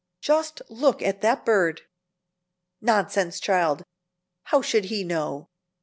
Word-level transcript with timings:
Just 0.19 0.63
look 0.67 1.03
at 1.03 1.21
that 1.21 1.45
bird!" 1.45 1.81
"Nonsense, 2.81 3.39
child! 3.39 3.83
How 4.45 4.63
should 4.63 4.85
he 4.85 5.03
know?" 5.03 5.49